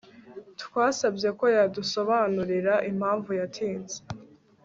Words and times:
Twasabye 0.61 1.29
ko 1.39 1.45
yadusobanurira 1.57 2.73
impamvu 2.89 3.29
yatinze 3.39 3.97